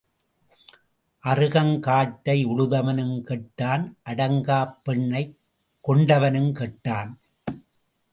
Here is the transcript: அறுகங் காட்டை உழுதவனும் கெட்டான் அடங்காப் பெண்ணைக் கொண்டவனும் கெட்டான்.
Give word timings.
அறுகங் 1.23 1.79
காட்டை 1.79 2.45
உழுதவனும் 2.45 3.13
கெட்டான் 3.21 3.85
அடங்காப் 4.05 4.77
பெண்ணைக் 4.83 5.37
கொண்டவனும் 5.87 6.51
கெட்டான். 6.53 7.11